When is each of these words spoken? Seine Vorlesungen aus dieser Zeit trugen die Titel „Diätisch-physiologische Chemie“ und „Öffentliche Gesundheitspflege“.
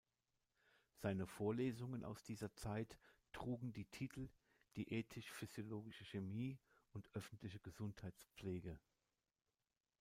Seine 0.95 1.27
Vorlesungen 1.27 2.03
aus 2.03 2.23
dieser 2.23 2.51
Zeit 2.55 2.97
trugen 3.33 3.71
die 3.71 3.85
Titel 3.85 4.29
„Diätisch-physiologische 4.75 6.05
Chemie“ 6.05 6.57
und 6.91 7.07
„Öffentliche 7.13 7.59
Gesundheitspflege“. 7.59 8.79